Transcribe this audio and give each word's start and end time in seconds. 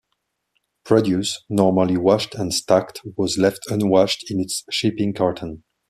Produce, 0.83 1.43
normally 1.47 1.95
washed 1.95 2.33
and 2.33 2.51
stacked, 2.51 3.01
was 3.17 3.37
left 3.37 3.69
unwashed 3.69 4.31
in 4.31 4.39
its 4.39 4.63
shipping 4.71 5.13
carton. 5.13 5.61